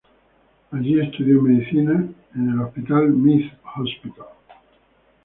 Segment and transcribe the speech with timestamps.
[0.71, 1.91] Allí estudió medicina
[2.33, 4.25] en el Hospital Meath Hospital.